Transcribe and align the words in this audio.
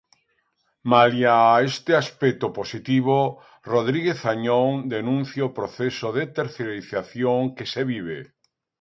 Malia 0.91 1.35
este 1.71 1.91
aspecto 2.03 2.47
positivo, 2.59 3.17
Rodríguez 3.73 4.19
Añón 4.33 4.73
denuncia 4.95 5.47
o 5.49 5.55
proceso 5.59 6.07
de 6.17 6.23
terciarización 6.37 7.39
que 7.57 7.65
se 7.73 7.81
vive. 7.93 8.19